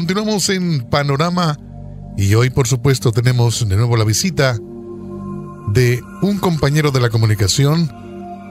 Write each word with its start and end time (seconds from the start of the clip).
continuamos 0.00 0.48
en 0.48 0.80
Panorama 0.88 1.58
y 2.16 2.32
hoy 2.32 2.48
por 2.48 2.66
supuesto 2.66 3.12
tenemos 3.12 3.68
de 3.68 3.76
nuevo 3.76 3.98
la 3.98 4.04
visita 4.04 4.56
de 5.74 6.02
un 6.22 6.38
compañero 6.38 6.90
de 6.90 7.00
la 7.00 7.10
comunicación 7.10 7.92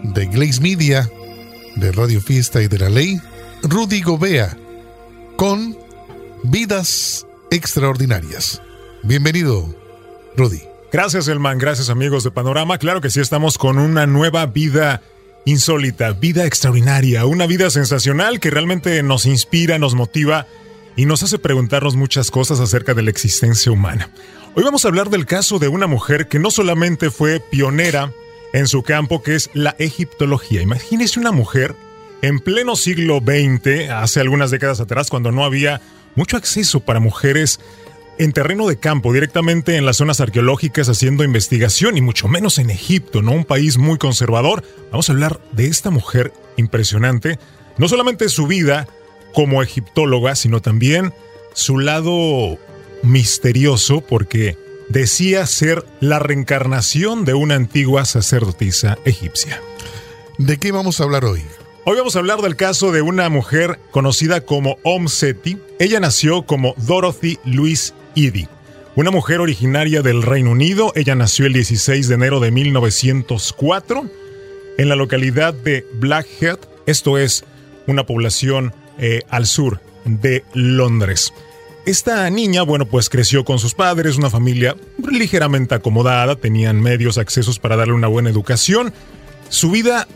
de 0.03 0.27
Glaze 0.27 0.61
Media, 0.61 1.09
de 1.75 1.91
Radio 1.91 2.21
Fiesta 2.21 2.61
y 2.61 2.67
de 2.67 2.77
la 2.77 2.89
Ley, 2.89 3.19
Rudy 3.63 4.03
Gobea, 4.03 4.55
con 5.37 5.75
Vidas 6.43 7.25
Extraordinarias. 7.49 8.61
Bienvenido, 9.01 9.75
Rudy. 10.37 10.61
Gracias, 10.91 11.27
Elman. 11.27 11.57
Gracias, 11.57 11.89
amigos 11.89 12.23
de 12.23 12.29
Panorama. 12.29 12.77
Claro 12.77 13.01
que 13.01 13.09
sí, 13.09 13.21
estamos 13.21 13.57
con 13.57 13.79
una 13.79 14.05
nueva 14.05 14.45
vida 14.45 15.01
insólita, 15.45 16.11
vida 16.11 16.45
extraordinaria, 16.45 17.25
una 17.25 17.47
vida 17.47 17.71
sensacional 17.71 18.39
que 18.39 18.51
realmente 18.51 19.01
nos 19.01 19.25
inspira, 19.25 19.79
nos 19.79 19.95
motiva 19.95 20.45
y 20.99 21.05
nos 21.05 21.23
hace 21.23 21.39
preguntarnos 21.39 21.95
muchas 21.95 22.29
cosas 22.29 22.59
acerca 22.59 22.93
de 22.93 23.01
la 23.01 23.09
existencia 23.09 23.71
humana. 23.71 24.09
Hoy 24.53 24.65
vamos 24.65 24.83
a 24.83 24.89
hablar 24.89 25.09
del 25.09 25.25
caso 25.25 25.57
de 25.57 25.69
una 25.69 25.87
mujer 25.87 26.27
que 26.27 26.39
no 26.39 26.51
solamente 26.51 27.09
fue 27.09 27.39
pionera 27.39 28.11
en 28.51 28.67
su 28.67 28.83
campo, 28.83 29.23
que 29.23 29.35
es 29.35 29.49
la 29.53 29.77
egiptología. 29.79 30.61
Imagínese 30.61 31.21
una 31.21 31.31
mujer 31.31 31.73
en 32.21 32.41
pleno 32.41 32.75
siglo 32.75 33.21
XX, 33.25 33.91
hace 33.91 34.19
algunas 34.19 34.51
décadas 34.51 34.81
atrás, 34.81 35.09
cuando 35.09 35.31
no 35.31 35.45
había 35.45 35.79
mucho 36.15 36.35
acceso 36.35 36.81
para 36.81 36.99
mujeres 36.99 37.61
en 38.17 38.33
terreno 38.33 38.67
de 38.67 38.77
campo, 38.77 39.13
directamente 39.13 39.77
en 39.77 39.85
las 39.85 39.95
zonas 39.95 40.19
arqueológicas 40.19 40.89
haciendo 40.89 41.23
investigación 41.23 41.95
y 41.95 42.01
mucho 42.01 42.27
menos 42.27 42.57
en 42.57 42.71
Egipto, 42.71 43.21
¿no? 43.21 43.31
Un 43.31 43.45
país 43.45 43.77
muy 43.77 43.97
conservador. 43.97 44.65
Vamos 44.91 45.07
a 45.07 45.13
hablar 45.13 45.39
de 45.53 45.67
esta 45.67 45.91
mujer 45.91 46.33
impresionante, 46.57 47.39
no 47.77 47.87
solamente 47.87 48.27
su 48.27 48.47
vida 48.47 48.85
como 49.33 49.63
egiptóloga, 49.63 50.35
sino 50.35 50.61
también 50.61 51.13
su 51.53 51.77
lado 51.77 52.57
misterioso 53.03 54.01
porque 54.01 54.57
decía 54.89 55.45
ser 55.45 55.85
la 55.99 56.19
reencarnación 56.19 57.25
de 57.25 57.33
una 57.33 57.55
antigua 57.55 58.05
sacerdotisa 58.05 58.97
egipcia. 59.05 59.61
¿De 60.37 60.57
qué 60.57 60.71
vamos 60.71 60.99
a 60.99 61.03
hablar 61.03 61.25
hoy? 61.25 61.41
Hoy 61.85 61.97
vamos 61.97 62.15
a 62.15 62.19
hablar 62.19 62.41
del 62.41 62.55
caso 62.55 62.91
de 62.91 63.01
una 63.01 63.29
mujer 63.29 63.79
conocida 63.91 64.41
como 64.41 64.77
Om 64.83 65.07
Seti. 65.07 65.57
Ella 65.79 65.99
nació 65.99 66.43
como 66.43 66.75
Dorothy 66.77 67.39
Louise 67.45 67.93
Edie, 68.15 68.47
una 68.95 69.11
mujer 69.11 69.39
originaria 69.39 70.01
del 70.01 70.21
Reino 70.21 70.51
Unido. 70.51 70.91
Ella 70.95 71.15
nació 71.15 71.45
el 71.45 71.53
16 71.53 72.07
de 72.07 72.15
enero 72.15 72.39
de 72.39 72.51
1904 72.51 74.09
en 74.77 74.89
la 74.89 74.95
localidad 74.95 75.53
de 75.53 75.85
Blackheath. 75.95 76.59
Esto 76.85 77.17
es 77.17 77.43
una 77.87 78.05
población 78.05 78.73
eh, 78.99 79.23
al 79.29 79.45
sur 79.45 79.81
de 80.05 80.43
Londres. 80.53 81.33
Esta 81.85 82.29
niña, 82.29 82.61
bueno, 82.63 82.85
pues 82.85 83.09
creció 83.09 83.43
con 83.43 83.57
sus 83.57 83.73
padres, 83.73 84.17
una 84.17 84.29
familia 84.29 84.75
ligeramente 85.09 85.75
acomodada, 85.75 86.35
tenían 86.35 86.81
medios, 86.81 87.17
accesos 87.17 87.57
para 87.57 87.75
darle 87.75 87.93
una 87.93 88.07
buena 88.07 88.29
educación. 88.29 88.93
Su 89.49 89.71
vida 89.71 90.07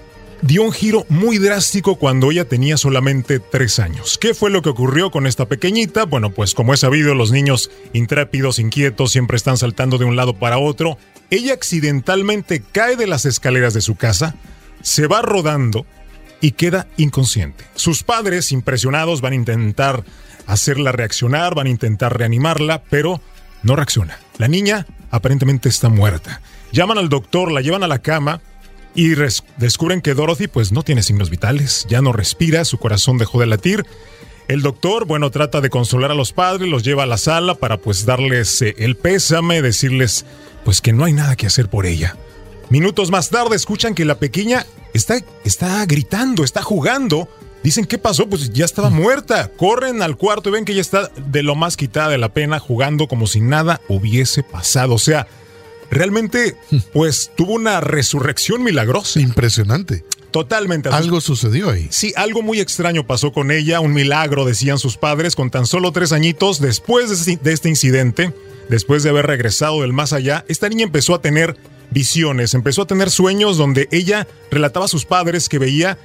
dio 0.43 0.61
un 0.63 0.73
giro 0.73 1.05
muy 1.07 1.37
drástico 1.37 1.95
cuando 1.95 2.29
ella 2.29 2.45
tenía 2.45 2.77
solamente 2.77 3.39
tres 3.39 3.79
años. 3.79 4.17
¿Qué 4.17 4.33
fue 4.33 4.49
lo 4.49 4.61
que 4.61 4.69
ocurrió 4.69 5.09
con 5.09 5.25
esta 5.25 5.47
pequeñita? 5.47 6.03
Bueno, 6.05 6.31
pues 6.31 6.53
como 6.53 6.73
es 6.73 6.81
sabido, 6.81 7.15
los 7.15 7.31
niños 7.31 7.71
intrépidos, 7.93 8.59
inquietos, 8.59 9.11
siempre 9.11 9.37
están 9.37 9.57
saltando 9.57 9.97
de 9.97 10.05
un 10.05 10.15
lado 10.15 10.37
para 10.37 10.57
otro. 10.57 10.97
Ella 11.29 11.53
accidentalmente 11.53 12.61
cae 12.71 12.97
de 12.97 13.07
las 13.07 13.25
escaleras 13.25 13.73
de 13.73 13.81
su 13.81 13.95
casa, 13.95 14.35
se 14.81 15.07
va 15.07 15.21
rodando 15.21 15.85
y 16.43 16.51
queda 16.51 16.87
inconsciente. 16.97 17.63
Sus 17.73 18.03
padres, 18.03 18.51
impresionados, 18.51 19.21
van 19.21 19.31
a 19.31 19.37
intentar 19.37 20.03
hacerla 20.45 20.91
reaccionar, 20.91 21.55
van 21.55 21.67
a 21.67 21.69
intentar 21.69 22.17
reanimarla, 22.17 22.83
pero 22.89 23.21
no 23.63 23.77
reacciona. 23.77 24.19
La 24.37 24.49
niña 24.49 24.85
aparentemente 25.09 25.69
está 25.69 25.87
muerta. 25.87 26.41
Llaman 26.73 26.97
al 26.97 27.07
doctor, 27.07 27.49
la 27.49 27.61
llevan 27.61 27.83
a 27.83 27.87
la 27.87 27.99
cama 27.99 28.41
y 28.93 29.15
descubren 29.55 30.01
que 30.01 30.15
Dorothy 30.15 30.47
pues 30.47 30.73
no 30.73 30.83
tiene 30.83 31.01
signos 31.01 31.29
vitales, 31.29 31.85
ya 31.87 32.01
no 32.01 32.11
respira, 32.11 32.65
su 32.65 32.77
corazón 32.77 33.17
dejó 33.17 33.39
de 33.39 33.45
latir. 33.45 33.85
El 34.49 34.61
doctor, 34.61 35.05
bueno, 35.05 35.31
trata 35.31 35.61
de 35.61 35.69
consolar 35.69 36.11
a 36.11 36.15
los 36.15 36.33
padres, 36.33 36.67
los 36.67 36.83
lleva 36.83 37.03
a 37.03 37.07
la 37.07 37.17
sala 37.17 37.55
para 37.55 37.77
pues 37.77 38.05
darles 38.05 38.61
eh, 38.61 38.75
el 38.79 38.97
pésame, 38.97 39.61
decirles 39.61 40.25
pues 40.65 40.81
que 40.81 40.91
no 40.91 41.05
hay 41.05 41.13
nada 41.13 41.37
que 41.37 41.47
hacer 41.47 41.69
por 41.69 41.85
ella. 41.85 42.17
Minutos 42.69 43.11
más 43.11 43.29
tarde 43.29 43.55
escuchan 43.55 43.95
que 43.95 44.03
la 44.03 44.15
pequeña 44.15 44.65
está, 44.93 45.17
está 45.43 45.85
gritando, 45.85 46.43
está 46.43 46.61
jugando 46.61 47.27
Dicen, 47.63 47.85
¿qué 47.85 47.97
pasó? 47.97 48.27
Pues 48.27 48.51
ya 48.51 48.65
estaba 48.65 48.89
muerta. 48.89 49.49
Corren 49.55 50.01
al 50.01 50.17
cuarto 50.17 50.49
y 50.49 50.51
ven 50.51 50.65
que 50.65 50.73
ella 50.73 50.81
está 50.81 51.09
de 51.15 51.43
lo 51.43 51.55
más 51.55 51.77
quitada 51.77 52.09
de 52.09 52.17
la 52.17 52.33
pena, 52.33 52.59
jugando 52.59 53.07
como 53.07 53.25
si 53.25 53.39
nada 53.39 53.79
hubiese 53.87 54.43
pasado. 54.43 54.95
O 54.95 54.99
sea, 54.99 55.27
realmente, 55.89 56.57
pues 56.91 57.31
tuvo 57.37 57.53
una 57.53 57.79
resurrección 57.79 58.63
milagrosa. 58.63 59.21
Impresionante. 59.21 60.03
Totalmente. 60.31 60.89
Algo 60.89 61.21
sucedió 61.21 61.69
ahí. 61.69 61.87
Sí, 61.89 62.11
algo 62.17 62.41
muy 62.41 62.59
extraño 62.59 63.07
pasó 63.07 63.31
con 63.31 63.49
ella, 63.49 63.79
un 63.79 63.93
milagro, 63.93 64.43
decían 64.43 64.77
sus 64.77 64.97
padres, 64.97 65.35
con 65.35 65.49
tan 65.49 65.65
solo 65.65 65.93
tres 65.93 66.11
añitos 66.11 66.59
después 66.59 67.25
de 67.25 67.53
este 67.53 67.69
incidente, 67.69 68.33
después 68.67 69.03
de 69.03 69.11
haber 69.11 69.27
regresado 69.27 69.83
del 69.83 69.93
más 69.93 70.11
allá, 70.11 70.43
esta 70.49 70.67
niña 70.67 70.83
empezó 70.83 71.13
a 71.13 71.21
tener 71.21 71.55
visiones, 71.93 72.53
empezó 72.53 72.81
a 72.81 72.87
tener 72.87 73.09
sueños 73.09 73.57
donde 73.57 73.87
ella 73.91 74.27
relataba 74.51 74.85
a 74.85 74.89
sus 74.89 75.05
padres 75.05 75.47
que 75.49 75.59
veía 75.59 75.97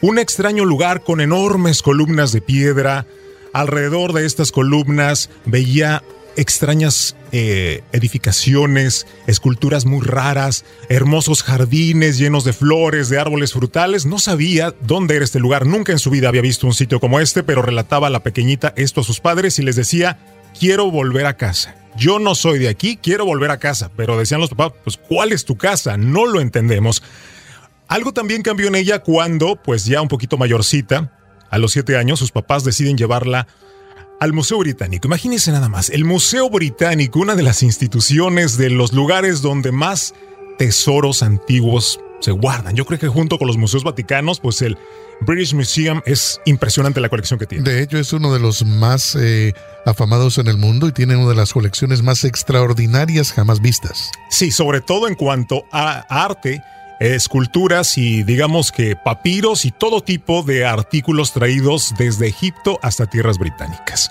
un 0.00 0.18
extraño 0.18 0.64
lugar 0.64 1.02
con 1.02 1.20
enormes 1.20 1.82
columnas 1.82 2.32
de 2.32 2.40
piedra. 2.40 3.06
Alrededor 3.52 4.12
de 4.12 4.26
estas 4.26 4.52
columnas 4.52 5.30
veía 5.46 6.02
extrañas 6.36 7.16
eh, 7.32 7.82
edificaciones, 7.92 9.06
esculturas 9.26 9.86
muy 9.86 10.02
raras, 10.02 10.64
hermosos 10.88 11.42
jardines 11.42 12.18
llenos 12.18 12.44
de 12.44 12.52
flores, 12.52 13.08
de 13.08 13.18
árboles 13.18 13.52
frutales. 13.52 14.06
No 14.06 14.18
sabía 14.18 14.74
dónde 14.82 15.16
era 15.16 15.24
este 15.24 15.40
lugar, 15.40 15.66
nunca 15.66 15.92
en 15.92 15.98
su 15.98 16.10
vida 16.10 16.28
había 16.28 16.42
visto 16.42 16.66
un 16.66 16.74
sitio 16.74 17.00
como 17.00 17.20
este, 17.20 17.42
pero 17.42 17.62
relataba 17.62 18.08
a 18.08 18.10
la 18.10 18.22
pequeñita 18.22 18.74
esto 18.76 19.00
a 19.00 19.04
sus 19.04 19.20
padres 19.20 19.58
y 19.58 19.62
les 19.62 19.76
decía, 19.76 20.18
quiero 20.58 20.90
volver 20.90 21.26
a 21.26 21.36
casa. 21.36 21.74
Yo 21.96 22.18
no 22.18 22.34
soy 22.34 22.58
de 22.58 22.68
aquí, 22.68 22.98
quiero 23.00 23.24
volver 23.24 23.50
a 23.50 23.58
casa. 23.58 23.90
Pero 23.96 24.18
decían 24.18 24.40
los 24.40 24.50
papás, 24.50 24.72
pues 24.84 24.96
¿cuál 24.96 25.32
es 25.32 25.44
tu 25.44 25.56
casa? 25.56 25.96
No 25.96 26.26
lo 26.26 26.40
entendemos. 26.40 27.02
Algo 27.88 28.12
también 28.12 28.42
cambió 28.42 28.68
en 28.68 28.74
ella 28.74 28.98
cuando, 29.00 29.56
pues 29.56 29.84
ya 29.84 30.02
un 30.02 30.08
poquito 30.08 30.36
mayorcita, 30.36 31.12
a 31.50 31.58
los 31.58 31.72
siete 31.72 31.96
años, 31.96 32.18
sus 32.18 32.32
papás 32.32 32.64
deciden 32.64 32.98
llevarla 32.98 33.46
al 34.20 34.32
Museo 34.32 34.58
Británico. 34.58 35.06
Imagínense 35.06 35.52
nada 35.52 35.68
más, 35.68 35.90
el 35.90 36.04
Museo 36.04 36.50
Británico, 36.50 37.20
una 37.20 37.36
de 37.36 37.42
las 37.42 37.62
instituciones 37.62 38.56
de 38.56 38.70
los 38.70 38.92
lugares 38.92 39.42
donde 39.42 39.72
más 39.72 40.14
tesoros 40.58 41.22
antiguos 41.22 42.00
se 42.20 42.32
guardan. 42.32 42.74
Yo 42.74 42.84
creo 42.86 42.98
que 42.98 43.08
junto 43.08 43.38
con 43.38 43.46
los 43.46 43.56
museos 43.56 43.84
vaticanos, 43.84 44.40
pues 44.40 44.62
el 44.62 44.78
British 45.20 45.54
Museum 45.54 46.00
es 46.06 46.40
impresionante 46.44 47.00
la 47.00 47.08
colección 47.08 47.38
que 47.38 47.46
tiene. 47.46 47.68
De 47.68 47.82
hecho, 47.82 47.98
es 47.98 48.12
uno 48.12 48.32
de 48.32 48.40
los 48.40 48.64
más 48.64 49.16
eh, 49.16 49.54
afamados 49.84 50.38
en 50.38 50.46
el 50.48 50.58
mundo 50.58 50.88
y 50.88 50.92
tiene 50.92 51.16
una 51.16 51.30
de 51.30 51.34
las 51.34 51.52
colecciones 51.52 52.02
más 52.02 52.24
extraordinarias 52.24 53.32
jamás 53.32 53.60
vistas. 53.60 54.10
Sí, 54.30 54.50
sobre 54.50 54.80
todo 54.80 55.08
en 55.08 55.14
cuanto 55.14 55.64
a 55.72 56.04
arte 56.08 56.62
esculturas 57.00 57.98
y 57.98 58.22
digamos 58.22 58.72
que 58.72 58.96
papiros 58.96 59.64
y 59.64 59.70
todo 59.70 60.02
tipo 60.02 60.42
de 60.42 60.64
artículos 60.64 61.32
traídos 61.32 61.94
desde 61.98 62.28
Egipto 62.28 62.78
hasta 62.82 63.06
tierras 63.06 63.38
británicas. 63.38 64.10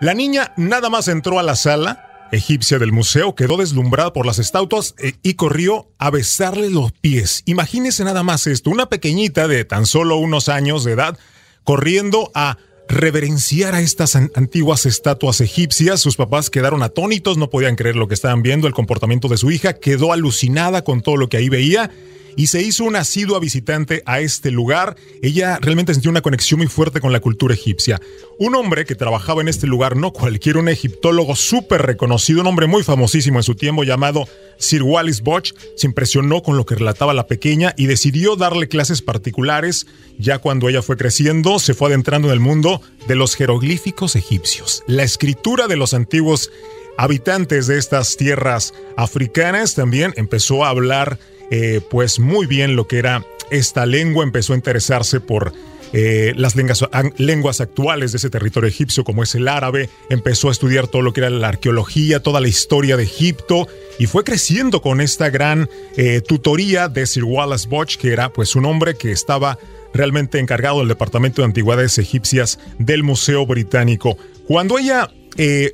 La 0.00 0.14
niña 0.14 0.52
nada 0.56 0.90
más 0.90 1.08
entró 1.08 1.38
a 1.38 1.42
la 1.42 1.56
sala 1.56 2.13
egipcia 2.32 2.78
del 2.78 2.92
museo, 2.92 3.34
quedó 3.34 3.56
deslumbrada 3.56 4.12
por 4.12 4.26
las 4.26 4.38
estatuas 4.38 4.94
eh, 4.98 5.14
y 5.22 5.34
corrió 5.34 5.88
a 5.98 6.10
besarle 6.10 6.70
los 6.70 6.92
pies. 6.92 7.42
Imagínese 7.46 8.04
nada 8.04 8.22
más 8.22 8.46
esto, 8.46 8.70
una 8.70 8.86
pequeñita 8.86 9.48
de 9.48 9.64
tan 9.64 9.86
solo 9.86 10.16
unos 10.16 10.48
años 10.48 10.84
de 10.84 10.92
edad 10.92 11.18
corriendo 11.64 12.30
a 12.34 12.58
reverenciar 12.88 13.74
a 13.74 13.80
estas 13.80 14.14
antiguas 14.16 14.86
estatuas 14.86 15.40
egipcias. 15.40 16.00
Sus 16.00 16.16
papás 16.16 16.50
quedaron 16.50 16.82
atónitos, 16.82 17.38
no 17.38 17.50
podían 17.50 17.76
creer 17.76 17.96
lo 17.96 18.08
que 18.08 18.14
estaban 18.14 18.42
viendo, 18.42 18.66
el 18.66 18.74
comportamiento 18.74 19.28
de 19.28 19.38
su 19.38 19.50
hija, 19.50 19.74
quedó 19.74 20.12
alucinada 20.12 20.82
con 20.82 21.00
todo 21.00 21.16
lo 21.16 21.28
que 21.28 21.38
ahí 21.38 21.48
veía 21.48 21.90
y 22.36 22.48
se 22.48 22.62
hizo 22.62 22.84
una 22.84 23.00
asidua 23.00 23.38
visitante 23.38 24.02
a 24.06 24.20
este 24.20 24.50
lugar. 24.50 24.96
Ella 25.22 25.58
realmente 25.60 25.94
sintió 25.94 26.10
una 26.10 26.22
conexión 26.22 26.58
muy 26.58 26.66
fuerte 26.66 27.00
con 27.00 27.12
la 27.12 27.20
cultura 27.20 27.54
egipcia. 27.54 28.00
Un 28.38 28.54
hombre 28.54 28.84
que 28.84 28.94
trabajaba 28.94 29.42
en 29.42 29.48
este 29.48 29.66
lugar, 29.66 29.96
no 29.96 30.12
cualquiera, 30.12 30.58
un 30.58 30.68
egiptólogo 30.68 31.36
súper 31.36 31.82
reconocido, 31.82 32.40
un 32.40 32.46
hombre 32.46 32.66
muy 32.66 32.82
famosísimo 32.82 33.38
en 33.38 33.42
su 33.42 33.54
tiempo 33.54 33.84
llamado 33.84 34.26
Sir 34.58 34.82
Wallis 34.82 35.22
Bosch, 35.22 35.52
se 35.76 35.86
impresionó 35.86 36.42
con 36.42 36.56
lo 36.56 36.66
que 36.66 36.74
relataba 36.74 37.14
la 37.14 37.26
pequeña 37.26 37.74
y 37.76 37.86
decidió 37.86 38.36
darle 38.36 38.68
clases 38.68 39.02
particulares. 39.02 39.86
Ya 40.18 40.38
cuando 40.38 40.68
ella 40.68 40.82
fue 40.82 40.96
creciendo, 40.96 41.58
se 41.58 41.74
fue 41.74 41.88
adentrando 41.88 42.28
en 42.28 42.34
el 42.34 42.40
mundo 42.40 42.80
de 43.08 43.14
los 43.14 43.34
jeroglíficos 43.34 44.16
egipcios, 44.16 44.82
la 44.86 45.02
escritura 45.02 45.66
de 45.66 45.76
los 45.76 45.94
antiguos 45.94 46.50
habitantes 46.96 47.66
de 47.66 47.78
estas 47.78 48.16
tierras 48.16 48.74
africanas. 48.96 49.74
También 49.74 50.12
empezó 50.16 50.64
a 50.64 50.70
hablar 50.70 51.18
eh, 51.50 51.80
pues 51.90 52.18
muy 52.18 52.46
bien 52.46 52.76
lo 52.76 52.86
que 52.86 52.98
era 52.98 53.24
esta 53.50 53.86
lengua, 53.86 54.24
empezó 54.24 54.52
a 54.52 54.56
interesarse 54.56 55.20
por 55.20 55.52
eh, 55.92 56.32
las 56.36 56.56
lenguas, 56.56 56.84
lenguas, 57.18 57.60
actuales 57.60 58.12
de 58.12 58.18
ese 58.18 58.30
territorio 58.30 58.68
egipcio, 58.68 59.04
como 59.04 59.22
es 59.22 59.34
el 59.34 59.46
árabe, 59.46 59.88
empezó 60.08 60.48
a 60.48 60.52
estudiar 60.52 60.88
todo 60.88 61.02
lo 61.02 61.12
que 61.12 61.20
era 61.20 61.30
la 61.30 61.48
arqueología, 61.48 62.20
toda 62.20 62.40
la 62.40 62.48
historia 62.48 62.96
de 62.96 63.04
Egipto, 63.04 63.68
y 63.98 64.06
fue 64.06 64.24
creciendo 64.24 64.82
con 64.82 65.00
esta 65.00 65.30
gran 65.30 65.68
eh, 65.96 66.20
tutoría 66.20 66.88
de 66.88 67.06
Sir 67.06 67.24
Wallace 67.24 67.68
Bosch, 67.68 67.96
que 67.96 68.12
era 68.12 68.32
pues 68.32 68.56
un 68.56 68.64
hombre 68.64 68.96
que 68.96 69.12
estaba 69.12 69.58
realmente 69.92 70.40
encargado 70.40 70.80
del 70.80 70.88
Departamento 70.88 71.42
de 71.42 71.46
Antigüedades 71.46 71.98
Egipcias 71.98 72.58
del 72.80 73.04
Museo 73.04 73.46
Británico. 73.46 74.18
Cuando 74.48 74.78
ella 74.78 75.12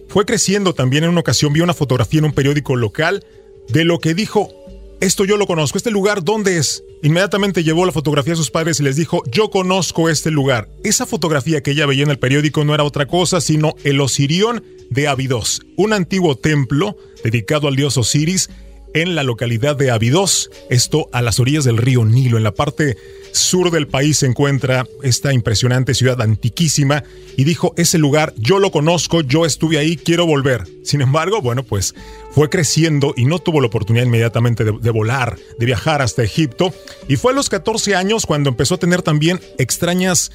fue 0.08 0.24
creciendo 0.24 0.74
también 0.74 1.04
en 1.04 1.10
una 1.10 1.20
ocasión, 1.20 1.52
vio 1.52 1.64
una 1.64 1.74
fotografía 1.74 2.18
en 2.18 2.24
un 2.26 2.32
periódico 2.32 2.76
local 2.76 3.24
de 3.72 3.84
lo 3.84 3.98
que 4.00 4.14
dijo, 4.14 4.50
esto 5.00 5.24
yo 5.24 5.36
lo 5.36 5.46
conozco, 5.46 5.78
este 5.78 5.90
lugar, 5.90 6.22
¿dónde 6.22 6.58
es? 6.58 6.84
Inmediatamente 7.02 7.64
llevó 7.64 7.86
la 7.86 7.92
fotografía 7.92 8.34
a 8.34 8.36
sus 8.36 8.50
padres 8.50 8.80
y 8.80 8.82
les 8.82 8.96
dijo, 8.96 9.22
yo 9.30 9.50
conozco 9.50 10.08
este 10.08 10.30
lugar. 10.30 10.68
Esa 10.84 11.06
fotografía 11.06 11.62
que 11.62 11.70
ella 11.70 11.86
veía 11.86 12.02
en 12.02 12.10
el 12.10 12.18
periódico 12.18 12.64
no 12.64 12.74
era 12.74 12.84
otra 12.84 13.06
cosa, 13.06 13.40
sino 13.40 13.74
el 13.84 14.00
Osirión 14.00 14.62
de 14.90 15.08
Abidos, 15.08 15.62
un 15.76 15.92
antiguo 15.92 16.36
templo 16.36 16.96
dedicado 17.24 17.68
al 17.68 17.76
dios 17.76 17.96
Osiris 17.96 18.50
en 18.92 19.14
la 19.14 19.22
localidad 19.22 19.76
de 19.76 19.90
Abidos, 19.90 20.50
esto 20.68 21.08
a 21.12 21.22
las 21.22 21.40
orillas 21.40 21.64
del 21.64 21.76
río 21.76 22.04
Nilo, 22.04 22.36
en 22.36 22.44
la 22.44 22.52
parte 22.52 22.96
sur 23.32 23.70
del 23.70 23.86
país 23.86 24.18
se 24.18 24.26
encuentra 24.26 24.86
esta 25.02 25.32
impresionante 25.32 25.94
ciudad 25.94 26.20
antiquísima 26.20 27.04
y 27.36 27.44
dijo, 27.44 27.72
ese 27.76 27.98
lugar 27.98 28.34
yo 28.36 28.58
lo 28.58 28.70
conozco, 28.70 29.22
yo 29.22 29.46
estuve 29.46 29.78
ahí, 29.78 29.96
quiero 29.96 30.26
volver. 30.26 30.66
Sin 30.84 31.00
embargo, 31.00 31.40
bueno, 31.40 31.62
pues 31.62 31.94
fue 32.30 32.48
creciendo 32.48 33.14
y 33.16 33.24
no 33.24 33.38
tuvo 33.38 33.60
la 33.60 33.68
oportunidad 33.68 34.04
inmediatamente 34.04 34.64
de, 34.64 34.90
volar, 34.90 35.36
de 35.58 35.66
viajar 35.66 36.02
hasta 36.02 36.22
Egipto. 36.22 36.72
Y 37.08 37.16
fue 37.16 37.32
a 37.32 37.34
los 37.34 37.48
14 37.48 37.94
años 37.94 38.26
cuando 38.26 38.50
empezó 38.50 38.74
a 38.74 38.78
tener 38.78 39.02
también 39.02 39.40
extrañas 39.58 40.30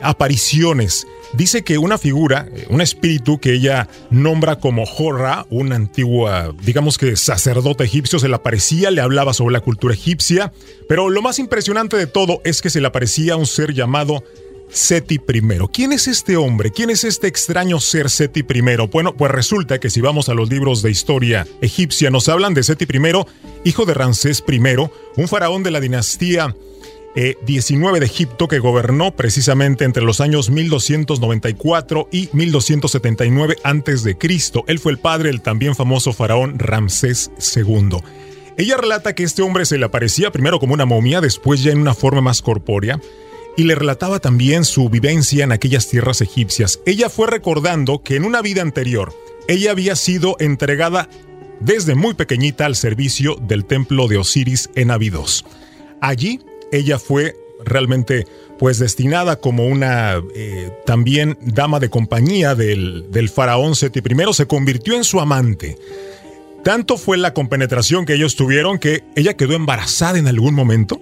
apariciones. 0.00 1.06
Dice 1.32 1.62
que 1.62 1.78
una 1.78 1.96
figura, 1.96 2.46
eh, 2.54 2.66
un 2.68 2.80
espíritu 2.80 3.38
que 3.38 3.54
ella 3.54 3.88
nombra 4.10 4.58
como 4.58 4.84
Jorra, 4.84 5.46
una 5.48 5.76
antigua, 5.76 6.54
digamos 6.62 6.98
que 6.98 7.16
sacerdote 7.16 7.84
egipcio, 7.84 8.18
se 8.18 8.28
le 8.28 8.34
aparecía, 8.34 8.90
le 8.90 9.00
hablaba 9.00 9.32
sobre 9.32 9.54
la 9.54 9.60
cultura 9.60 9.94
egipcia, 9.94 10.52
pero 10.88 11.08
lo 11.08 11.22
más 11.22 11.38
impresionante 11.38 11.96
de 11.96 12.06
todo 12.06 12.42
es 12.44 12.60
que 12.60 12.70
se 12.70 12.80
le 12.80 12.86
aparecía 12.86 13.36
un 13.36 13.46
ser 13.46 13.72
llamado 13.72 14.22
Seti 14.72 15.14
I. 15.14 15.42
¿Quién 15.72 15.92
es 15.92 16.08
este 16.08 16.36
hombre? 16.36 16.70
¿Quién 16.70 16.90
es 16.90 17.04
este 17.04 17.28
extraño 17.28 17.78
ser 17.78 18.10
Seti 18.10 18.40
I? 18.40 18.62
Bueno, 18.90 19.14
pues 19.14 19.30
resulta 19.30 19.78
que 19.78 19.90
si 19.90 20.00
vamos 20.00 20.28
a 20.28 20.34
los 20.34 20.50
libros 20.50 20.82
de 20.82 20.90
historia 20.90 21.46
egipcia, 21.60 22.10
nos 22.10 22.28
hablan 22.28 22.54
de 22.54 22.62
Seti 22.62 22.84
I, 22.84 23.68
hijo 23.68 23.84
de 23.84 23.94
Ramsés 23.94 24.42
I, 24.46 24.60
un 25.16 25.28
faraón 25.28 25.62
de 25.62 25.70
la 25.70 25.80
dinastía 25.80 26.54
19 27.14 27.96
eh, 27.96 28.00
de 28.00 28.06
Egipto 28.06 28.48
que 28.48 28.58
gobernó 28.58 29.14
precisamente 29.14 29.84
entre 29.84 30.02
los 30.02 30.20
años 30.20 30.50
1294 30.50 32.08
y 32.10 32.30
1279 32.32 33.56
a.C. 33.62 34.16
Él 34.66 34.78
fue 34.78 34.92
el 34.92 34.98
padre 34.98 35.28
del 35.28 35.42
también 35.42 35.74
famoso 35.74 36.12
faraón 36.12 36.58
Ramsés 36.58 37.30
II. 37.56 37.98
Ella 38.56 38.76
relata 38.76 39.14
que 39.14 39.24
este 39.24 39.42
hombre 39.42 39.64
se 39.64 39.78
le 39.78 39.86
aparecía 39.86 40.30
primero 40.30 40.58
como 40.58 40.74
una 40.74 40.86
momia, 40.86 41.20
después 41.20 41.62
ya 41.62 41.72
en 41.72 41.80
una 41.80 41.94
forma 41.94 42.20
más 42.20 42.42
corpórea, 42.42 43.00
y 43.56 43.64
le 43.64 43.74
relataba 43.74 44.18
también 44.18 44.64
su 44.64 44.88
vivencia 44.88 45.44
en 45.44 45.52
aquellas 45.52 45.88
tierras 45.88 46.20
egipcias. 46.20 46.80
Ella 46.86 47.10
fue 47.10 47.26
recordando 47.26 48.02
que 48.02 48.16
en 48.16 48.24
una 48.24 48.40
vida 48.40 48.62
anterior, 48.62 49.14
ella 49.48 49.70
había 49.70 49.96
sido 49.96 50.36
entregada 50.38 51.08
desde 51.60 51.94
muy 51.94 52.14
pequeñita 52.14 52.66
al 52.66 52.76
servicio 52.76 53.36
del 53.36 53.64
templo 53.64 54.08
de 54.08 54.18
Osiris 54.18 54.70
en 54.74 54.90
Abidos. 54.90 55.44
Allí 56.00 56.40
ella 56.72 56.98
fue 56.98 57.36
realmente 57.64 58.26
pues 58.58 58.78
destinada 58.78 59.36
como 59.36 59.66
una 59.66 60.20
eh, 60.34 60.72
también 60.84 61.38
dama 61.40 61.78
de 61.78 61.90
compañía 61.90 62.54
del, 62.54 63.10
del 63.10 63.28
faraón 63.28 63.76
Seti 63.76 64.00
I, 64.00 64.34
se 64.34 64.46
convirtió 64.46 64.96
en 64.96 65.04
su 65.04 65.20
amante. 65.20 65.78
Tanto 66.64 66.96
fue 66.96 67.18
la 67.18 67.34
compenetración 67.34 68.04
que 68.04 68.14
ellos 68.14 68.36
tuvieron 68.36 68.78
que 68.78 69.04
ella 69.16 69.34
quedó 69.34 69.54
embarazada 69.54 70.18
en 70.18 70.28
algún 70.28 70.54
momento 70.54 71.00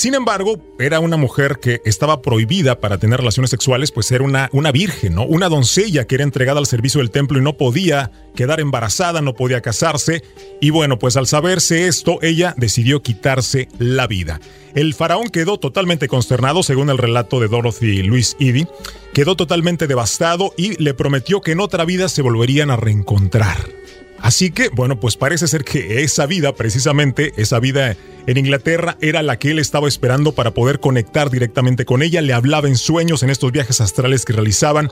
sin 0.00 0.14
embargo, 0.14 0.58
era 0.78 0.98
una 0.98 1.18
mujer 1.18 1.58
que 1.60 1.82
estaba 1.84 2.22
prohibida 2.22 2.80
para 2.80 2.96
tener 2.96 3.18
relaciones 3.18 3.50
sexuales, 3.50 3.92
pues 3.92 4.10
era 4.10 4.24
una, 4.24 4.48
una 4.50 4.72
virgen. 4.72 5.18
Una 5.18 5.50
doncella 5.50 6.06
que 6.06 6.14
era 6.14 6.24
entregada 6.24 6.58
al 6.58 6.64
servicio 6.64 7.00
del 7.00 7.10
templo 7.10 7.38
y 7.38 7.42
no 7.42 7.58
podía 7.58 8.10
quedar 8.34 8.60
embarazada, 8.60 9.20
no 9.20 9.34
podía 9.34 9.60
casarse. 9.60 10.22
Y 10.58 10.70
bueno, 10.70 10.98
pues 10.98 11.18
al 11.18 11.26
saberse 11.26 11.86
esto, 11.86 12.18
ella 12.22 12.54
decidió 12.56 13.02
quitarse 13.02 13.68
la 13.78 14.06
vida. 14.06 14.40
El 14.74 14.94
faraón 14.94 15.28
quedó 15.28 15.58
totalmente 15.58 16.08
consternado, 16.08 16.62
según 16.62 16.88
el 16.88 16.96
relato 16.96 17.38
de 17.38 17.48
Dorothy 17.48 18.02
Louise 18.02 18.36
Eddy, 18.40 18.66
quedó 19.12 19.36
totalmente 19.36 19.86
devastado 19.86 20.54
y 20.56 20.82
le 20.82 20.94
prometió 20.94 21.42
que 21.42 21.52
en 21.52 21.60
otra 21.60 21.84
vida 21.84 22.08
se 22.08 22.22
volverían 22.22 22.70
a 22.70 22.76
reencontrar. 22.76 23.79
Así 24.20 24.50
que, 24.50 24.68
bueno, 24.68 25.00
pues 25.00 25.16
parece 25.16 25.48
ser 25.48 25.64
que 25.64 26.02
esa 26.02 26.26
vida, 26.26 26.54
precisamente, 26.54 27.32
esa 27.36 27.58
vida 27.58 27.96
en 28.26 28.36
Inglaterra, 28.36 28.96
era 29.00 29.22
la 29.22 29.38
que 29.38 29.50
él 29.50 29.58
estaba 29.58 29.88
esperando 29.88 30.32
para 30.32 30.52
poder 30.52 30.78
conectar 30.78 31.30
directamente 31.30 31.84
con 31.84 32.02
ella. 32.02 32.20
Le 32.20 32.32
hablaba 32.32 32.68
en 32.68 32.76
sueños 32.76 33.22
en 33.22 33.30
estos 33.30 33.50
viajes 33.52 33.80
astrales 33.80 34.24
que 34.24 34.34
realizaban. 34.34 34.90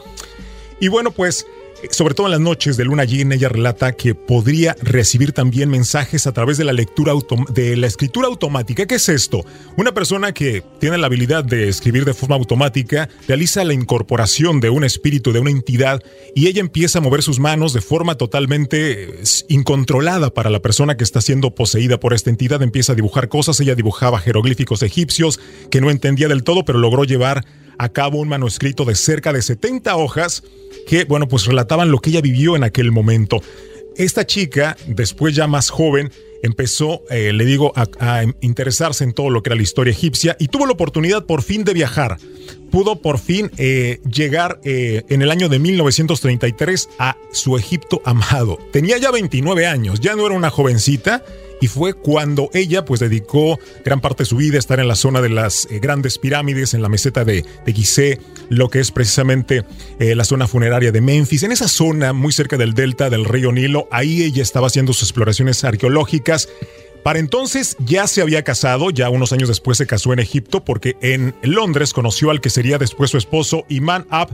Y 0.80 0.88
bueno, 0.88 1.10
pues 1.10 1.46
sobre 1.90 2.14
todo 2.14 2.26
en 2.26 2.32
las 2.32 2.40
noches 2.40 2.76
de 2.76 2.84
luna 2.84 3.04
llena, 3.04 3.34
ella 3.34 3.48
relata 3.48 3.92
que 3.92 4.14
podría 4.14 4.76
recibir 4.82 5.32
también 5.32 5.70
mensajes 5.70 6.26
a 6.26 6.32
través 6.32 6.58
de 6.58 6.64
la 6.64 6.72
lectura 6.72 7.12
de 7.50 7.76
la 7.76 7.86
escritura 7.86 8.28
automática. 8.28 8.86
¿Qué 8.86 8.96
es 8.96 9.08
esto? 9.08 9.44
Una 9.76 9.92
persona 9.92 10.32
que 10.32 10.62
tiene 10.80 10.98
la 10.98 11.06
habilidad 11.06 11.44
de 11.44 11.69
escribir 11.69 12.04
de 12.04 12.14
forma 12.14 12.36
automática 12.36 13.08
realiza 13.26 13.64
la 13.64 13.75
incorporación 13.75 14.60
de 14.60 14.70
un 14.70 14.84
espíritu, 14.84 15.32
de 15.32 15.40
una 15.40 15.50
entidad, 15.50 16.02
y 16.34 16.48
ella 16.48 16.60
empieza 16.60 16.98
a 16.98 17.02
mover 17.02 17.22
sus 17.22 17.38
manos 17.38 17.72
de 17.72 17.81
forma 17.81 18.16
totalmente 18.16 19.20
incontrolada 19.48 20.31
para 20.31 20.50
la 20.50 20.60
persona 20.60 20.96
que 20.96 21.04
está 21.04 21.20
siendo 21.20 21.54
poseída 21.54 22.00
por 22.00 22.14
esta 22.14 22.31
entidad. 22.31 22.62
Empieza 22.62 22.92
a 22.92 22.96
dibujar 22.96 23.28
cosas, 23.28 23.60
ella 23.60 23.74
dibujaba 23.74 24.19
jeroglíficos 24.19 24.82
egipcios 24.82 25.40
que 25.70 25.81
no 25.81 25.90
entendía 25.90 26.28
del 26.28 26.42
todo, 26.42 26.64
pero 26.64 26.78
logró 26.78 27.04
llevar 27.04 27.44
a 27.78 27.88
cabo 27.90 28.19
un 28.19 28.28
manuscrito 28.28 28.84
de 28.84 28.94
cerca 28.94 29.32
de 29.32 29.42
70 29.42 29.96
hojas 29.96 30.42
que, 30.86 31.04
bueno, 31.04 31.28
pues 31.28 31.46
relataban 31.46 31.90
lo 31.90 32.00
que 32.00 32.10
ella 32.10 32.20
vivió 32.20 32.56
en 32.56 32.64
aquel 32.64 32.92
momento. 32.92 33.40
Esta 33.96 34.26
chica, 34.26 34.76
después 34.86 35.34
ya 35.34 35.46
más 35.46 35.70
joven, 35.70 36.12
empezó, 36.42 37.02
eh, 37.10 37.32
le 37.32 37.44
digo, 37.44 37.72
a, 37.75 38.22
interesarse 38.40 39.04
en 39.04 39.12
todo 39.12 39.30
lo 39.30 39.42
que 39.42 39.50
era 39.50 39.56
la 39.56 39.62
historia 39.62 39.90
egipcia 39.90 40.36
y 40.38 40.48
tuvo 40.48 40.66
la 40.66 40.72
oportunidad 40.72 41.26
por 41.26 41.42
fin 41.42 41.64
de 41.64 41.74
viajar. 41.74 42.19
Pudo 42.70 43.00
por 43.00 43.19
fin 43.19 43.50
eh, 43.56 44.00
llegar 44.10 44.60
eh, 44.62 45.03
en 45.08 45.22
el 45.22 45.31
año 45.31 45.48
de 45.48 45.58
1933 45.58 46.91
a 46.98 47.17
su 47.32 47.56
Egipto 47.56 48.00
amado. 48.05 48.58
Tenía 48.72 48.98
ya 48.98 49.10
29 49.10 49.67
años, 49.67 50.00
ya 50.00 50.14
no 50.14 50.26
era 50.26 50.34
una 50.34 50.50
jovencita 50.50 51.24
y 51.60 51.67
fue 51.69 51.94
cuando 51.94 52.50
ella 52.55 52.84
pues 52.84 53.00
dedicó 53.00 53.58
gran 53.84 54.00
parte 54.00 54.22
de 54.22 54.29
su 54.29 54.36
vida 54.36 54.56
a 54.56 54.58
estar 54.58 54.81
en 54.81 54.88
la 54.88 54.94
zona 54.94 55.20
de 55.20 55.29
las 55.29 55.67
eh, 55.70 55.79
grandes 55.81 56.19
pirámides, 56.19 56.74
en 56.74 56.82
la 56.82 56.88
meseta 56.88 57.24
de, 57.24 57.44
de 57.65 57.72
Gizeh, 57.72 58.20
lo 58.48 58.69
que 58.69 58.81
es 58.81 58.91
precisamente 58.91 59.65
eh, 59.98 60.15
la 60.15 60.24
zona 60.24 60.46
funeraria 60.46 60.93
de 60.93 61.00
Memphis, 61.00 61.43
en 61.43 61.53
esa 61.53 61.69
zona 61.69 62.12
muy 62.12 62.32
cerca 62.32 62.56
del 62.56 62.74
delta 62.74 63.10
del 63.10 63.24
río 63.24 63.53
Nilo, 63.53 63.88
ahí 63.91 64.22
ella 64.22 64.43
estaba 64.43 64.69
haciendo 64.69 64.93
sus 64.93 65.05
exploraciones 65.05 65.65
arqueológicas. 65.65 66.48
Para 67.03 67.20
entonces 67.20 67.77
ya 67.79 68.06
se 68.06 68.20
había 68.20 68.43
casado, 68.43 68.91
ya 68.91 69.08
unos 69.08 69.32
años 69.32 69.48
después 69.48 69.79
se 69.79 69.86
casó 69.86 70.12
en 70.12 70.19
Egipto 70.19 70.65
porque 70.65 70.96
en 71.00 71.34
Londres 71.43 71.93
conoció 71.93 72.31
al 72.31 72.41
que 72.41 72.50
sería 72.50 72.77
después 72.77 73.10
su 73.10 73.19
esposo 73.19 73.65
Iman 73.69 74.06
Ab 74.10 74.29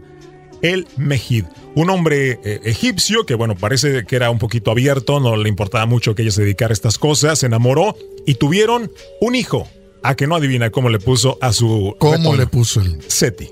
el 0.64 0.88
Mejid, 0.96 1.44
un 1.74 1.90
hombre 1.90 2.40
eh, 2.42 2.60
egipcio 2.64 3.26
que, 3.26 3.34
bueno, 3.34 3.54
parece 3.54 4.06
que 4.06 4.16
era 4.16 4.30
un 4.30 4.38
poquito 4.38 4.70
abierto, 4.70 5.20
no 5.20 5.36
le 5.36 5.50
importaba 5.50 5.84
mucho 5.84 6.14
que 6.14 6.22
ella 6.22 6.30
se 6.30 6.40
dedicara 6.40 6.72
a 6.72 6.72
estas 6.72 6.96
cosas, 6.96 7.40
se 7.40 7.46
enamoró 7.46 7.94
y 8.26 8.36
tuvieron 8.36 8.90
un 9.20 9.34
hijo. 9.34 9.68
A 10.02 10.16
que 10.16 10.26
no 10.26 10.36
adivina 10.36 10.68
cómo 10.68 10.90
le 10.90 10.98
puso 10.98 11.38
a 11.40 11.54
su. 11.54 11.96
¿Cómo 11.98 12.36
le 12.36 12.46
puso 12.46 12.82
el? 12.82 13.00
Seti. 13.08 13.50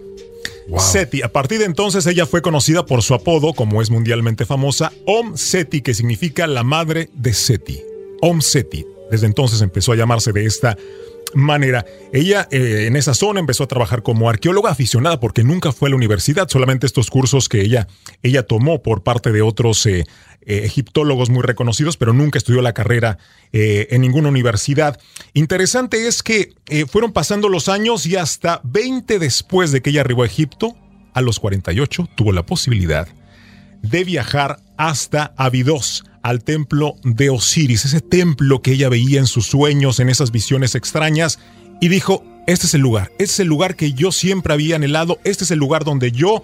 Seti. 0.76 1.23
A 1.23 1.33
partir 1.33 1.59
de 1.59 1.64
entonces 1.64 2.07
ella 2.07 2.26
fue 2.26 2.42
conocida 2.42 2.85
por 2.85 3.02
su 3.02 3.14
apodo, 3.14 3.54
como 3.54 3.81
es 3.81 3.88
mundialmente 3.88 4.45
famosa, 4.45 4.92
Om 5.07 5.37
Seti, 5.37 5.81
que 5.81 5.95
significa 5.95 6.47
la 6.47 6.62
madre 6.62 7.09
de 7.14 7.33
Seti. 7.33 7.83
Om 8.21 8.42
Seti. 8.42 8.85
Desde 9.11 9.26
entonces 9.26 9.62
empezó 9.62 9.92
a 9.92 9.97
llamarse 9.97 10.33
de 10.33 10.45
esta 10.45 10.76
manera. 11.35 11.85
Ella 12.12 12.49
eh, 12.50 12.87
en 12.87 12.97
esa 12.97 13.14
zona 13.14 13.41
empezó 13.41 13.64
a 13.64 13.69
trabajar 13.69 14.02
como 14.02 14.29
arqueóloga 14.29 14.71
aficionada 14.71 15.21
porque 15.21 15.45
nunca 15.45 15.73
fue 15.73 15.88
a 15.88 15.91
la 15.91 15.97
universidad, 15.97 16.49
solamente 16.49 16.87
estos 16.87 17.11
cursos 17.11 17.49
que 17.49 17.61
ella, 17.61 17.88
ella 18.23 18.43
tomó 18.43 18.83
por 18.83 19.02
parte 19.02 19.33
de 19.33 19.43
otros 19.43 19.85
eh, 19.87 20.05
eh, 20.43 20.62
egiptólogos 20.64 21.31
muy 21.31 21.43
reconocidos, 21.43 21.97
pero 21.97 22.12
nunca 22.12 22.38
estudió 22.38 22.62
la 22.62 22.73
carrera 22.73 23.19
en 23.52 24.00
ninguna 24.00 24.31
universidad. 24.31 24.99
Interesante 25.35 26.07
es 26.07 26.23
que 26.23 26.55
fueron 26.88 27.12
pasando 27.12 27.50
los 27.50 27.69
años 27.69 28.07
y 28.07 28.17
hasta 28.17 28.62
20 28.64 29.19
después 29.19 29.73
de 29.73 29.83
que 29.83 29.91
ella 29.91 30.00
arribó 30.00 30.23
a 30.23 30.26
Egipto, 30.26 30.75
a 31.12 31.21
los 31.21 31.38
48, 31.38 32.09
tuvo 32.17 32.33
la 32.33 32.47
posibilidad 32.47 33.07
de 33.83 34.05
viajar 34.05 34.59
hasta 34.79 35.35
Abidos 35.37 36.05
al 36.23 36.45
templo 36.45 36.97
de 37.02 37.31
Osiris, 37.31 37.85
ese 37.85 38.00
templo 38.00 38.62
que 38.62 38.73
ella 38.73 38.88
veía 38.88 39.19
en 39.19 39.26
sus 39.26 39.47
sueños, 39.47 40.00
en 40.00 40.09
esas 40.09 40.31
visiones 40.31 40.75
extrañas, 40.75 41.38
y 41.81 41.88
dijo, 41.88 42.25
este 42.47 42.67
es 42.67 42.75
el 42.75 42.81
lugar, 42.81 43.11
este 43.19 43.25
es 43.25 43.41
el 43.41 43.49
lugar 43.49 43.76
que 43.76 43.93
yo 43.93 44.12
siempre 44.12 44.52
había 44.52 44.76
anhelado, 44.76 45.19
este 45.25 45.45
es 45.45 45.50
el 45.50 45.59
lugar 45.59 45.85
donde 45.85 46.12
yo 46.12 46.43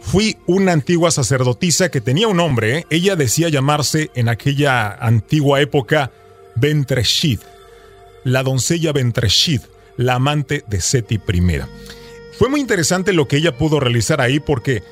fui 0.00 0.36
una 0.46 0.72
antigua 0.72 1.10
sacerdotisa 1.10 1.88
que 1.88 2.00
tenía 2.00 2.28
un 2.28 2.36
nombre, 2.36 2.78
¿eh? 2.78 2.86
ella 2.90 3.16
decía 3.16 3.48
llamarse 3.48 4.10
en 4.14 4.28
aquella 4.28 4.92
antigua 4.92 5.60
época 5.60 6.12
Ventreshid, 6.56 7.40
la 8.22 8.42
doncella 8.42 8.92
Ventreshid, 8.92 9.62
la 9.96 10.14
amante 10.14 10.64
de 10.68 10.80
Seti 10.80 11.14
I. 11.14 11.60
Fue 12.38 12.48
muy 12.48 12.60
interesante 12.60 13.12
lo 13.12 13.28
que 13.28 13.36
ella 13.36 13.56
pudo 13.56 13.80
realizar 13.80 14.20
ahí 14.20 14.40
porque 14.40 14.82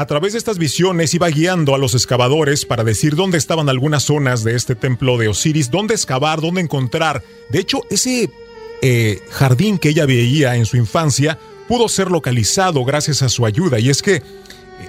a 0.00 0.06
través 0.06 0.32
de 0.32 0.38
estas 0.38 0.56
visiones 0.56 1.12
iba 1.12 1.28
guiando 1.28 1.74
a 1.74 1.78
los 1.78 1.94
excavadores 1.94 2.64
para 2.64 2.84
decir 2.84 3.16
dónde 3.16 3.36
estaban 3.36 3.68
algunas 3.68 4.04
zonas 4.04 4.42
de 4.44 4.56
este 4.56 4.74
templo 4.74 5.18
de 5.18 5.28
Osiris, 5.28 5.70
dónde 5.70 5.92
excavar, 5.92 6.40
dónde 6.40 6.62
encontrar. 6.62 7.22
De 7.50 7.58
hecho, 7.58 7.82
ese 7.90 8.30
eh, 8.80 9.20
jardín 9.28 9.76
que 9.76 9.90
ella 9.90 10.06
veía 10.06 10.56
en 10.56 10.64
su 10.64 10.78
infancia 10.78 11.38
pudo 11.68 11.86
ser 11.90 12.10
localizado 12.10 12.82
gracias 12.82 13.20
a 13.20 13.28
su 13.28 13.44
ayuda. 13.44 13.78
Y 13.78 13.90
es 13.90 14.00
que 14.00 14.22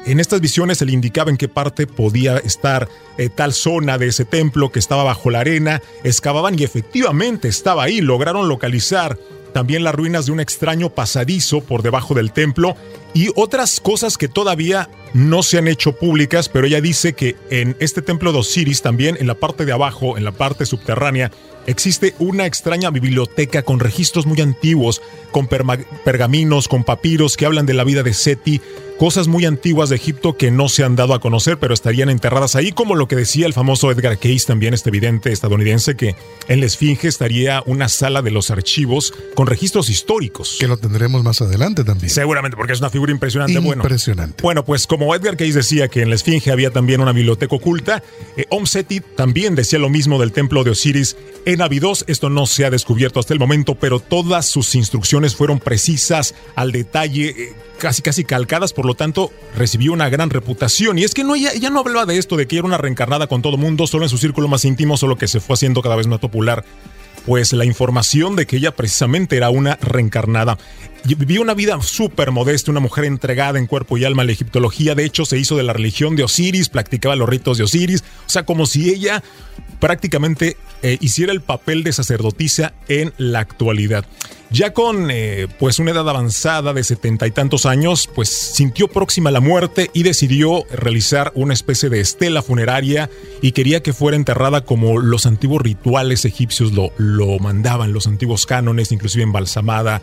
en 0.06 0.22
estas 0.22 0.40
visiones 0.40 0.78
se 0.78 0.86
le 0.86 0.94
indicaba 0.94 1.30
en 1.30 1.36
qué 1.36 1.50
parte 1.50 1.88
podía 1.88 2.38
estar 2.38 2.88
eh, 3.18 3.28
tal 3.28 3.52
zona 3.52 3.98
de 3.98 4.08
ese 4.08 4.24
templo 4.24 4.72
que 4.72 4.80
estaba 4.80 5.04
bajo 5.04 5.30
la 5.30 5.42
arena. 5.42 5.82
Excavaban 6.06 6.58
y 6.58 6.64
efectivamente 6.64 7.50
estaba 7.50 7.84
ahí. 7.84 8.00
Lograron 8.00 8.48
localizar 8.48 9.18
también 9.52 9.84
las 9.84 9.94
ruinas 9.94 10.26
de 10.26 10.32
un 10.32 10.40
extraño 10.40 10.90
pasadizo 10.90 11.60
por 11.60 11.82
debajo 11.82 12.14
del 12.14 12.32
templo 12.32 12.78
y 13.14 13.30
otras 13.36 13.80
cosas 13.80 14.18
que 14.18 14.28
todavía 14.28 14.90
no 15.14 15.44
se 15.44 15.58
han 15.58 15.68
hecho 15.68 15.94
públicas, 15.94 16.50
pero 16.50 16.68
ella 16.68 16.82
dice 16.82 17.14
que 17.14 17.36
en 17.50 17.76
este 17.80 18.02
templo 18.02 18.32
de 18.32 18.40
Osiris 18.40 18.82
también, 18.82 19.18
en 19.20 19.28
la 19.28 19.36
parte 19.36 19.66
de 19.66 19.72
abajo, 19.72 20.18
en 20.18 20.24
la 20.24 20.32
parte 20.32 20.66
subterránea, 20.66 21.32
existe 21.68 22.16
una 22.20 22.46
extraña 22.46 22.90
biblioteca 22.90 23.64
con 23.64 23.80
registros 23.80 24.26
muy 24.26 24.42
antiguos, 24.42 25.02
con 25.32 25.48
pergaminos, 25.48 26.68
con 26.68 26.84
papiros 26.84 27.38
que 27.38 27.46
hablan 27.46 27.66
de 27.66 27.74
la 27.74 27.84
vida 27.84 28.04
de 28.04 28.14
Seti, 28.14 28.62
cosas 29.02 29.28
muy 29.28 29.46
antiguas 29.46 29.90
de 29.90 29.96
Egipto 29.96 30.38
que 30.38 30.52
no 30.52 30.70
se 30.70 30.84
han 30.84 30.96
dado 30.96 31.16
a 31.16 31.20
conocer, 31.20 31.58
pero 31.58 31.74
estarían 31.74 32.12
enterradas 32.12 32.56
ahí, 32.56 32.72
como 32.72 32.94
lo 32.94 33.08
que 33.08 33.16
decía 33.16 33.48
el 33.48 33.54
famoso 33.54 33.90
Edgar 33.90 34.20
Cayce, 34.20 34.46
también 34.46 34.76
este 34.76 34.90
evidente 34.90 35.32
estadounidense, 35.32 35.96
que 35.96 36.16
en 36.48 36.60
la 36.60 36.68
Esfinge 36.68 37.08
estaría 37.08 37.64
una 37.66 37.90
sala 37.90 38.22
de 38.22 38.30
los 38.30 38.52
archivos 38.52 39.12
con 39.34 39.48
registros 39.48 39.90
históricos. 39.90 40.58
Que 40.60 40.68
lo 40.68 40.78
tendremos 40.78 41.24
más 41.24 41.42
adelante 41.42 41.84
también. 41.84 42.12
Seguramente, 42.12 42.56
porque 42.56 42.74
es 42.74 42.80
una 42.80 42.92
figura 42.92 43.12
impresionante. 43.12 43.54
Impresionante. 43.54 44.44
Bueno, 44.44 44.64
pues 44.64 44.86
como 44.86 45.16
Edgar 45.16 45.36
Cayce 45.36 45.58
decía 45.58 45.88
que 45.88 46.04
en 46.04 46.10
la 46.10 46.16
Esfinge 46.16 46.52
había 46.52 46.70
también 46.70 47.02
una 47.02 47.12
biblioteca 47.12 47.56
oculta, 47.56 48.04
eh, 48.38 48.46
Om 48.50 48.68
Seti 48.68 49.00
también 49.00 49.56
decía 49.56 49.80
lo 49.80 49.90
mismo 49.90 50.20
del 50.20 50.32
templo 50.32 50.64
de 50.64 50.70
Osiris 50.70 51.16
en 51.54 51.62
Abidos. 51.62 52.04
Esto 52.08 52.30
no 52.30 52.46
se 52.46 52.66
ha 52.66 52.70
descubierto 52.70 53.20
hasta 53.20 53.34
el 53.34 53.40
momento, 53.40 53.76
pero 53.76 54.00
todas 54.00 54.46
sus 54.46 54.76
instrucciones 54.76 55.36
fueron 55.36 55.60
precisas 55.60 56.36
al 56.56 56.72
detalle. 56.72 57.30
Eh, 57.30 57.56
casi 57.82 58.04
casi 58.04 58.24
calcadas, 58.24 58.74
por 58.74 58.86
lo 58.86 58.94
tanto 58.94 59.32
recibió 59.56 59.92
una 59.92 60.08
gran 60.08 60.30
reputación. 60.30 61.00
Y 61.00 61.04
es 61.04 61.14
que 61.14 61.24
no, 61.24 61.36
ella, 61.36 61.70
no 61.72 61.80
hablaba 61.80 62.06
de 62.06 62.18
esto, 62.18 62.38
de 62.38 62.48
que 62.48 62.58
era 62.58 62.66
una 62.66 62.78
reencarnada 62.78 63.28
con 63.28 63.42
todo 63.42 63.58
mundo, 63.58 63.88
solo 63.88 64.04
en 64.06 64.10
su 64.10 64.20
círculo 64.20 64.48
más 64.48 64.66
íntimo, 64.66 64.98
solo 64.98 65.18
que 65.18 65.28
se 65.28 65.40
fue 65.40 65.56
haciendo 65.56 65.82
cada 65.82 65.96
vez 65.96 66.06
más 66.08 66.20
popular. 66.20 66.64
Pues 67.26 67.54
la 67.54 67.66
información 67.66 68.36
de 68.36 68.46
que 68.46 68.58
ella 68.58 68.76
precisamente 68.76 69.38
era 69.38 69.50
una 69.50 69.78
reencarnada. 69.82 70.58
Vivió 71.04 71.42
una 71.42 71.56
vida 71.56 71.82
súper 71.82 72.32
modesta, 72.32 72.70
una 72.70 72.80
mujer 72.80 73.06
entregada 73.06 73.58
en 73.58 73.66
cuerpo 73.66 73.98
y 73.98 74.06
alma 74.06 74.22
a 74.22 74.26
la 74.26 74.32
egiptología. 74.32 74.94
De 74.94 75.04
hecho, 75.04 75.26
se 75.26 75.40
hizo 75.40 75.58
de 75.58 75.64
la 75.64 75.74
religión 75.74 76.16
de 76.16 76.24
Osiris, 76.24 76.70
practicaba 76.70 77.16
los 77.16 77.28
ritos 77.28 77.58
de 77.58 77.64
Osiris. 77.64 78.04
O 78.28 78.30
sea, 78.30 78.46
como 78.46 78.66
si 78.68 78.90
ella 78.90 79.24
prácticamente 79.80 80.58
eh, 80.84 80.98
hiciera 81.02 81.34
el 81.34 81.42
papel 81.42 81.84
de 81.84 81.92
sacerdotisa 81.92 82.74
en 82.88 83.14
la 83.18 83.40
actualidad. 83.40 84.06
Ya 84.52 84.74
con 84.74 85.10
eh, 85.10 85.48
pues 85.60 85.80
una 85.80 85.92
edad 85.92 86.08
avanzada 86.08 86.74
de 86.74 86.84
setenta 86.84 87.26
y 87.26 87.32
tantos 87.32 87.66
años, 87.66 88.08
pues 88.14 88.30
sintió 88.30 88.88
próxima 88.88 89.32
la 89.32 89.40
muerte 89.40 89.90
y 89.94 90.04
decidió 90.04 90.66
realizar 90.72 91.32
una 91.36 91.54
especie 91.54 91.90
de 91.90 92.00
estela 92.00 92.42
funeraria 92.42 93.10
y 93.42 93.54
quería 93.54 93.82
que 93.82 93.94
fuera 93.94 94.18
enterrada 94.18 94.66
como 94.66 95.00
los 95.00 95.26
antiguos 95.26 95.62
rituales 95.62 96.26
egipcios 96.26 96.74
lo, 96.74 96.92
lo 96.98 97.40
mandaban, 97.40 97.94
los 97.94 98.08
antiguos 98.08 98.46
cánones, 98.46 98.92
inclusive 98.92 99.24
embalsamada. 99.24 100.02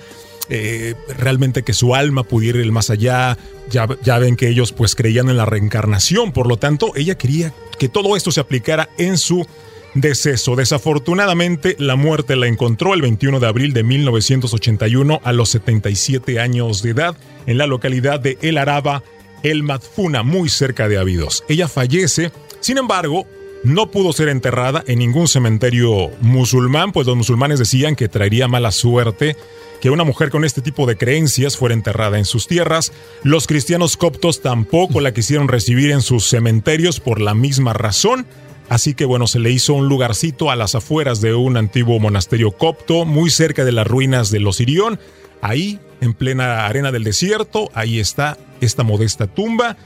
Eh, 0.50 0.94
realmente 1.16 1.62
que 1.62 1.74
su 1.74 1.94
alma 1.94 2.22
pudiera 2.22 2.58
ir 2.58 2.72
más 2.72 2.90
allá. 2.90 3.36
Ya, 3.70 3.86
ya 4.02 4.18
ven 4.18 4.36
que 4.36 4.48
ellos 4.48 4.72
pues 4.72 4.94
creían 4.94 5.28
en 5.28 5.36
la 5.36 5.44
reencarnación, 5.44 6.32
por 6.32 6.46
lo 6.46 6.56
tanto 6.56 6.92
ella 6.96 7.18
quería 7.18 7.52
que 7.78 7.90
todo 7.90 8.16
esto 8.16 8.32
se 8.32 8.40
aplicara 8.40 8.88
en 8.96 9.18
su 9.18 9.46
deceso. 9.94 10.56
Desafortunadamente, 10.56 11.76
la 11.78 11.96
muerte 11.96 12.36
la 12.36 12.46
encontró 12.46 12.94
el 12.94 13.02
21 13.02 13.40
de 13.40 13.46
abril 13.46 13.72
de 13.72 13.82
1981 13.82 15.20
a 15.22 15.32
los 15.32 15.50
77 15.50 16.40
años 16.40 16.82
de 16.82 16.90
edad 16.90 17.16
en 17.46 17.58
la 17.58 17.66
localidad 17.66 18.20
de 18.20 18.38
El 18.42 18.58
Araba, 18.58 19.02
El 19.42 19.62
Madfuna, 19.62 20.22
muy 20.22 20.48
cerca 20.48 20.88
de 20.88 20.98
Abidos. 20.98 21.44
Ella 21.48 21.68
fallece, 21.68 22.32
sin 22.60 22.78
embargo, 22.78 23.26
no 23.64 23.90
pudo 23.90 24.12
ser 24.12 24.28
enterrada 24.28 24.84
en 24.86 25.00
ningún 25.00 25.28
cementerio 25.28 26.10
musulmán, 26.20 26.92
pues 26.92 27.06
los 27.06 27.16
musulmanes 27.16 27.58
decían 27.58 27.96
que 27.96 28.08
traería 28.08 28.46
mala 28.48 28.70
suerte 28.70 29.36
que 29.80 29.90
una 29.90 30.04
mujer 30.04 30.30
con 30.30 30.44
este 30.44 30.60
tipo 30.60 30.86
de 30.86 30.96
creencias 30.96 31.56
fuera 31.56 31.74
enterrada 31.74 32.18
en 32.18 32.24
sus 32.24 32.46
tierras. 32.46 32.92
Los 33.22 33.46
cristianos 33.46 33.96
coptos 33.96 34.42
tampoco 34.42 35.00
la 35.00 35.12
quisieron 35.12 35.48
recibir 35.48 35.90
en 35.90 36.02
sus 36.02 36.24
cementerios 36.24 37.00
por 37.00 37.20
la 37.20 37.34
misma 37.34 37.72
razón. 37.72 38.26
Así 38.68 38.94
que 38.94 39.04
bueno, 39.04 39.26
se 39.26 39.38
le 39.38 39.50
hizo 39.50 39.74
un 39.74 39.88
lugarcito 39.88 40.50
a 40.50 40.56
las 40.56 40.74
afueras 40.74 41.20
de 41.20 41.34
un 41.34 41.56
antiguo 41.56 41.98
monasterio 41.98 42.52
copto, 42.52 43.04
muy 43.04 43.30
cerca 43.30 43.64
de 43.64 43.72
las 43.72 43.86
ruinas 43.86 44.30
de 44.30 44.40
los 44.40 44.60
Irión. 44.60 44.98
Ahí, 45.40 45.78
en 46.00 46.14
plena 46.14 46.66
arena 46.66 46.92
del 46.92 47.04
desierto, 47.04 47.70
ahí 47.74 47.98
está 47.98 48.36
esta 48.60 48.82
modesta 48.82 49.26
tumba 49.26 49.76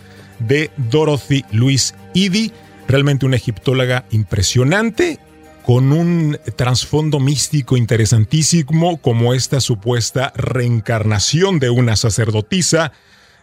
de 0.41 0.71
Dorothy 0.77 1.45
Louise 1.53 1.95
Eddy, 2.15 2.53
realmente 2.89 3.27
una 3.27 3.37
egiptóloga 3.37 4.07
impresionante, 4.11 5.21
con 5.65 5.93
un 5.93 6.39
trasfondo 6.57 7.21
místico 7.21 7.77
interesantísimo 7.77 8.99
como 8.99 9.35
esta 9.35 9.61
supuesta 9.61 10.33
reencarnación 10.37 11.59
de 11.59 11.71
una 11.71 11.97
sacerdotisa 11.97 12.93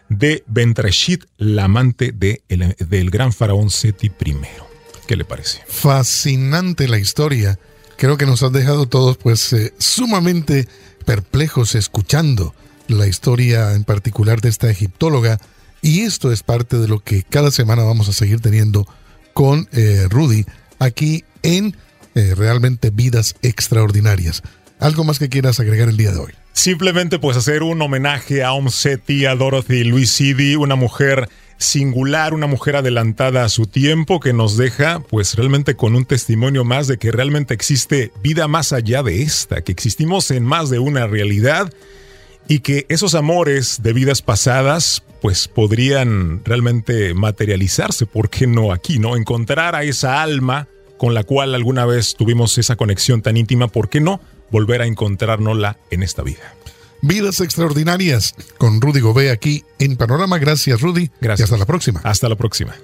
de 0.08 0.44
Bentreshit, 0.46 1.24
la 1.38 1.64
amante 1.64 2.12
de 2.12 2.42
del 2.78 3.10
gran 3.10 3.32
faraón 3.32 3.70
Seti 3.70 4.08
I. 4.08 4.36
¿Qué 5.06 5.16
le 5.16 5.24
parece? 5.24 5.62
Fascinante 5.66 6.88
la 6.88 6.98
historia. 6.98 7.58
Creo 7.96 8.16
que 8.16 8.26
nos 8.26 8.42
han 8.42 8.52
dejado 8.52 8.86
todos 8.86 9.16
pues 9.16 9.52
eh, 9.52 9.72
sumamente 9.78 10.68
perplejos 11.04 11.74
escuchando 11.74 12.54
la 12.88 13.06
historia 13.06 13.74
en 13.74 13.84
particular 13.84 14.40
de 14.40 14.48
esta 14.48 14.70
egiptóloga 14.70 15.38
y 15.82 16.00
esto 16.00 16.32
es 16.32 16.42
parte 16.42 16.78
de 16.78 16.88
lo 16.88 17.00
que 17.00 17.22
cada 17.22 17.50
semana 17.50 17.84
vamos 17.84 18.08
a 18.08 18.12
seguir 18.12 18.40
teniendo 18.40 18.86
con 19.32 19.68
eh, 19.72 20.06
Rudy 20.08 20.44
aquí 20.78 21.24
en 21.42 21.76
eh, 22.14 22.34
realmente 22.36 22.90
vidas 22.90 23.34
extraordinarias. 23.42 24.42
¿Algo 24.78 25.04
más 25.04 25.18
que 25.18 25.28
quieras 25.28 25.60
agregar 25.60 25.88
el 25.88 25.96
día 25.96 26.12
de 26.12 26.18
hoy? 26.18 26.32
Simplemente 26.52 27.18
pues 27.18 27.36
hacer 27.36 27.62
un 27.62 27.80
homenaje 27.80 28.42
a 28.42 28.52
Om 28.52 28.68
Seti, 28.70 29.26
a 29.26 29.34
Dorothy 29.34 29.84
Louise 29.84 30.12
Sidi, 30.12 30.56
una 30.56 30.74
mujer 30.74 31.28
singular, 31.58 32.32
una 32.32 32.46
mujer 32.46 32.76
adelantada 32.76 33.44
a 33.44 33.50
su 33.50 33.66
tiempo 33.66 34.18
que 34.18 34.32
nos 34.32 34.56
deja 34.56 35.00
pues 35.00 35.34
realmente 35.34 35.76
con 35.76 35.94
un 35.94 36.06
testimonio 36.06 36.64
más 36.64 36.86
de 36.86 36.96
que 36.96 37.12
realmente 37.12 37.52
existe 37.52 38.12
vida 38.22 38.48
más 38.48 38.72
allá 38.72 39.02
de 39.02 39.22
esta, 39.22 39.62
que 39.62 39.70
existimos 39.70 40.30
en 40.30 40.44
más 40.44 40.70
de 40.70 40.78
una 40.78 41.06
realidad 41.06 41.72
y 42.48 42.60
que 42.60 42.86
esos 42.88 43.14
amores 43.14 43.82
de 43.82 43.92
vidas 43.92 44.22
pasadas 44.22 45.02
pues 45.20 45.48
podrían 45.48 46.42
realmente 46.44 47.12
materializarse, 47.12 48.06
¿por 48.06 48.30
qué 48.30 48.46
no 48.46 48.72
aquí, 48.72 48.98
no? 48.98 49.16
Encontrar 49.16 49.74
a 49.74 49.84
esa 49.84 50.22
alma 50.22 50.66
con 51.00 51.14
la 51.14 51.24
cual 51.24 51.54
alguna 51.54 51.86
vez 51.86 52.14
tuvimos 52.14 52.58
esa 52.58 52.76
conexión 52.76 53.22
tan 53.22 53.38
íntima, 53.38 53.68
¿por 53.68 53.88
qué 53.88 54.02
no 54.02 54.20
volver 54.50 54.82
a 54.82 54.86
encontrárnosla 54.86 55.78
en 55.90 56.02
esta 56.02 56.22
vida? 56.22 56.54
Vidas 57.00 57.40
Extraordinarias 57.40 58.34
con 58.58 58.82
Rudy 58.82 59.00
Gobé 59.00 59.30
aquí 59.30 59.64
en 59.78 59.96
Panorama. 59.96 60.36
Gracias, 60.36 60.82
Rudy. 60.82 61.10
Gracias. 61.22 61.40
Y 61.40 61.42
hasta 61.44 61.56
la 61.56 61.64
próxima. 61.64 62.02
Hasta 62.04 62.28
la 62.28 62.36
próxima. 62.36 62.74